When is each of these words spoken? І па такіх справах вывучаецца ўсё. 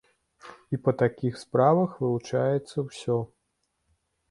І 0.75 0.79
па 0.85 0.93
такіх 1.01 1.37
справах 1.43 1.93
вывучаецца 2.01 2.77
ўсё. 2.89 3.21